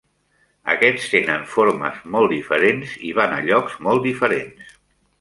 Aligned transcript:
Aquests 0.75 1.05
tenen 1.11 1.45
formes 1.51 2.01
molt 2.17 2.33
diferents 2.39 2.97
i 3.11 3.15
van 3.21 3.39
a 3.39 3.41
llocs 3.51 3.81
molt 3.89 4.07
diferents. 4.11 4.79